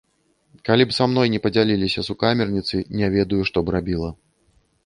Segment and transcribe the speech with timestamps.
[0.69, 4.09] Калі б са мной не падзяліліся сукамерніцы, не ведаю, што б рабіла.